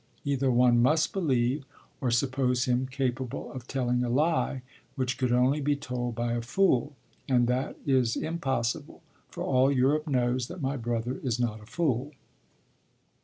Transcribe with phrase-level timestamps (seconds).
[0.25, 1.63] Either one must believe,
[2.01, 4.63] or suppose him capable of telling a lie
[4.95, 6.95] which could only be told by a fool;
[7.29, 12.11] and that is impossible, for all Europe knows that my brother is not a fool.